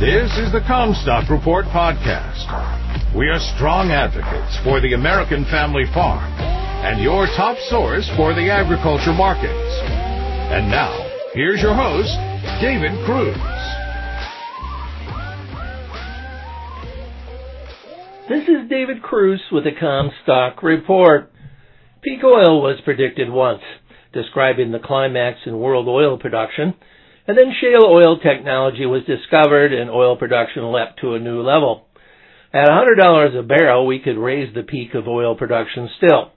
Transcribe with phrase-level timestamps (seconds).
[0.00, 3.14] This is the Commstock Report podcast.
[3.14, 6.32] We are strong advocates for the American family farm
[6.82, 9.54] and your top source for the agriculture markets.
[10.50, 10.90] And now,
[11.32, 12.10] here's your host,
[12.60, 13.38] David Kruse.
[18.28, 21.30] This is David Kruse with the Commstock Report.
[22.02, 23.62] Peak oil was predicted once,
[24.12, 26.74] describing the climax in world oil production,
[27.26, 31.86] and then shale oil technology was discovered and oil production leapt to a new level.
[32.52, 36.32] At $100 a barrel, we could raise the peak of oil production still.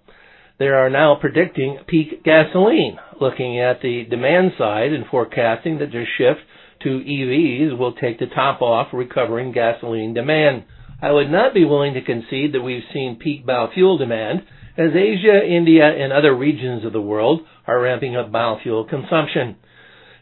[0.60, 6.08] They are now predicting peak gasoline, looking at the demand side and forecasting that their
[6.18, 6.40] shift
[6.82, 10.64] to EVs will take the top off recovering gasoline demand.
[11.02, 14.44] I would not be willing to concede that we've seen peak biofuel demand,
[14.78, 19.58] as Asia, India, and other regions of the world are ramping up biofuel consumption.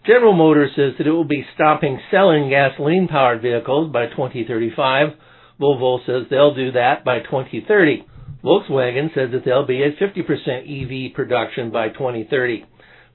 [0.07, 5.09] General Motors says that it will be stopping selling gasoline powered vehicles by 2035.
[5.59, 8.05] Volvo says they'll do that by 2030.
[8.43, 12.65] Volkswagen says that they'll be at 50% EV production by 2030.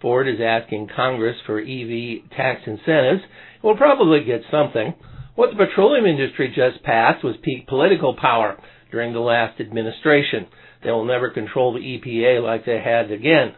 [0.03, 3.23] Ford is asking Congress for EV tax incentives.
[3.63, 4.95] We'll probably get something.
[5.37, 8.57] What the petroleum industry just passed was peak political power
[8.91, 10.47] during the last administration.
[10.83, 13.55] They will never control the EPA like they had again.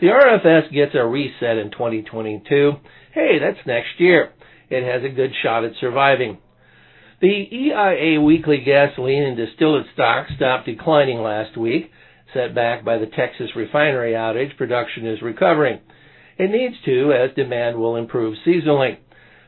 [0.00, 2.72] The RFS gets a reset in 2022.
[3.12, 4.30] Hey, that's next year.
[4.70, 6.38] It has a good shot at surviving.
[7.20, 11.90] The EIA weekly gasoline and distillate stock stopped declining last week.
[12.32, 15.80] Set back by the Texas refinery outage, production is recovering.
[16.36, 18.98] It needs to, as demand will improve seasonally.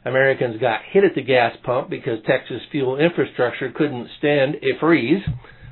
[0.05, 5.23] Americans got hit at the gas pump because Texas fuel infrastructure couldn't stand a freeze.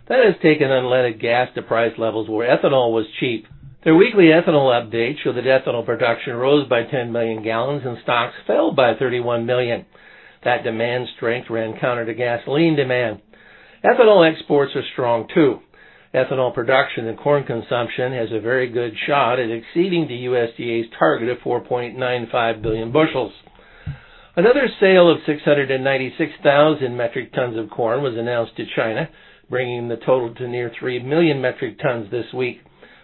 [0.09, 3.47] That has taken unleaded gas to price levels where ethanol was cheap.
[3.89, 8.34] Their weekly ethanol update showed that ethanol production rose by 10 million gallons and stocks
[8.47, 9.86] fell by 31 million.
[10.44, 13.22] That demand strength ran counter to gasoline demand.
[13.83, 15.61] Ethanol exports are strong too.
[16.14, 21.31] Ethanol production and corn consumption has a very good shot at exceeding the USDA's target
[21.31, 23.32] of 4.95 billion bushels.
[24.37, 29.09] Another sale of 696,000 metric tons of corn was announced to China,
[29.48, 32.60] bringing the total to near 3 million metric tons this week.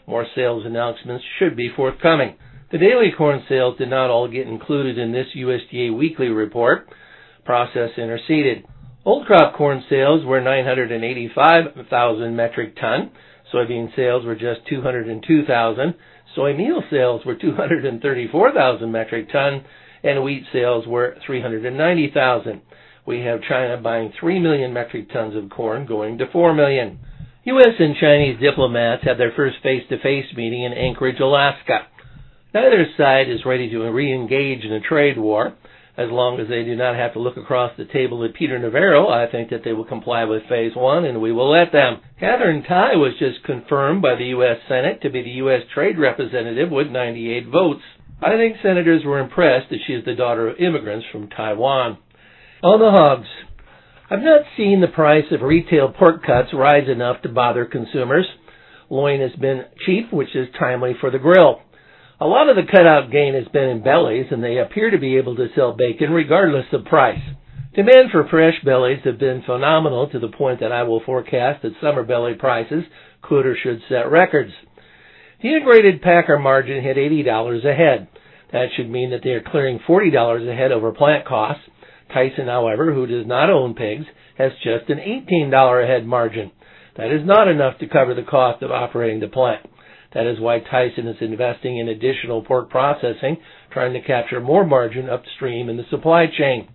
[0.06, 2.34] More sales announcements should be forthcoming.
[2.70, 6.88] The daily corn sales did not all get included in this USDA weekly report
[7.44, 8.64] process interceded.
[9.04, 13.10] Old crop corn sales were 985,000 metric ton.
[13.52, 15.94] Soybean sales were just 202,000.
[16.34, 19.64] Soy meal sales were 234,000 metric ton
[20.02, 22.60] and wheat sales were 390,000.
[23.06, 26.98] We have China buying 3 million metric tons of corn going to 4 million.
[27.46, 27.74] U.S.
[27.78, 31.86] and Chinese diplomats had their first face-to-face meeting in Anchorage, Alaska.
[32.54, 35.52] Neither side is ready to re-engage in a trade war.
[35.96, 39.08] As long as they do not have to look across the table at Peter Navarro,
[39.08, 42.00] I think that they will comply with phase one and we will let them.
[42.18, 44.56] Katherine Tai was just confirmed by the U.S.
[44.66, 45.60] Senate to be the U.S.
[45.74, 47.82] Trade Representative with 98 votes.
[48.22, 51.98] I think senators were impressed that she is the daughter of immigrants from Taiwan.
[52.62, 53.28] On the hogs.
[54.10, 58.26] I've not seen the price of retail pork cuts rise enough to bother consumers.
[58.90, 61.62] Loin has been cheap, which is timely for the grill.
[62.20, 65.16] A lot of the cutout gain has been in bellies, and they appear to be
[65.16, 67.20] able to sell bacon regardless of price.
[67.74, 71.72] Demand for fresh bellies have been phenomenal to the point that I will forecast that
[71.80, 72.84] summer belly prices
[73.22, 74.52] could or should set records.
[75.42, 78.08] The integrated packer margin hit $80 a head.
[78.52, 81.64] That should mean that they are clearing $40 a head over plant costs.
[82.12, 84.06] Tyson, however, who does not own pigs,
[84.38, 86.50] has just an $18 a head margin.
[86.96, 89.66] That is not enough to cover the cost of operating the plant.
[90.14, 93.38] That is why Tyson is investing in additional pork processing,
[93.72, 96.68] trying to capture more margin upstream in the supply chain.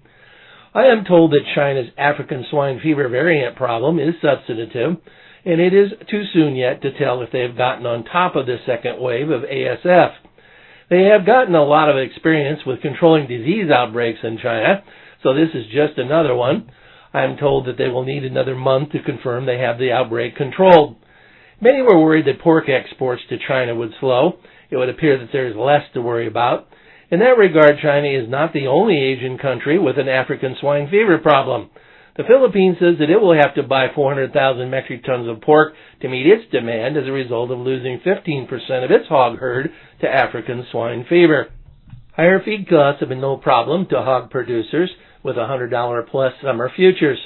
[0.74, 4.98] I am told that China's African swine fever variant problem is substantive,
[5.46, 8.46] and it is too soon yet to tell if they have gotten on top of
[8.46, 10.14] the second wave of ASF.
[10.90, 14.84] They have gotten a lot of experience with controlling disease outbreaks in China,
[15.24, 16.72] so this is just another one.
[17.14, 20.36] I am told that they will need another month to confirm they have the outbreak
[20.36, 20.96] controlled.
[21.62, 24.40] Many were worried that pork exports to China would slow.
[24.70, 26.68] It would appear that there is less to worry about.
[27.12, 31.18] In that regard, China is not the only Asian country with an African swine fever
[31.18, 31.70] problem.
[32.16, 36.10] The Philippines says that it will have to buy 400,000 metric tons of pork to
[36.10, 40.66] meet its demand as a result of losing 15% of its hog herd to African
[40.72, 41.48] swine fever.
[42.16, 44.92] Higher feed costs have been no problem to hog producers
[45.24, 47.20] with $100 plus summer futures.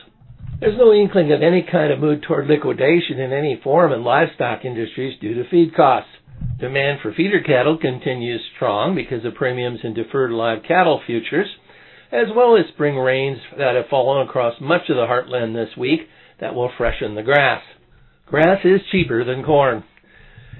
[0.59, 4.63] There's no inkling of any kind of mood toward liquidation in any form in livestock
[4.65, 6.09] industries due to feed costs.
[6.59, 11.47] Demand for feeder cattle continues strong because of premiums in deferred live cattle futures.
[12.11, 16.01] as well as spring rains that have fallen across much of the heartland this week
[16.39, 17.61] that will freshen the grass.
[18.27, 19.83] Grass is cheaper than corn.